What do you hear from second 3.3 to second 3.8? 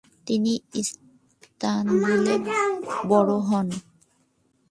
হন।